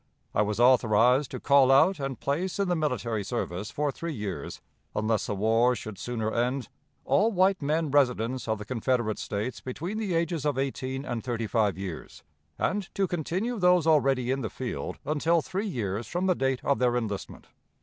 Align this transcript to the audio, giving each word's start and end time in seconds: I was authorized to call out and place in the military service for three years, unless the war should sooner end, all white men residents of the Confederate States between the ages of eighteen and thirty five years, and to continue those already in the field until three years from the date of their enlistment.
I 0.33 0.41
was 0.41 0.59
authorized 0.59 1.29
to 1.29 1.39
call 1.39 1.71
out 1.71 1.99
and 1.99 2.19
place 2.19 2.57
in 2.57 2.67
the 2.69 2.75
military 2.75 3.23
service 3.23 3.69
for 3.69 3.91
three 3.91 4.15
years, 4.15 4.59
unless 4.95 5.27
the 5.27 5.35
war 5.35 5.75
should 5.75 5.99
sooner 5.99 6.33
end, 6.33 6.69
all 7.05 7.31
white 7.31 7.61
men 7.61 7.91
residents 7.91 8.47
of 8.47 8.57
the 8.57 8.65
Confederate 8.65 9.19
States 9.19 9.61
between 9.61 9.99
the 9.99 10.15
ages 10.15 10.43
of 10.43 10.57
eighteen 10.57 11.05
and 11.05 11.23
thirty 11.23 11.45
five 11.45 11.77
years, 11.77 12.23
and 12.57 12.89
to 12.95 13.05
continue 13.07 13.59
those 13.59 13.85
already 13.85 14.31
in 14.31 14.41
the 14.41 14.49
field 14.49 14.97
until 15.05 15.39
three 15.43 15.67
years 15.67 16.07
from 16.07 16.25
the 16.25 16.33
date 16.33 16.61
of 16.63 16.79
their 16.79 16.97
enlistment. 16.97 17.49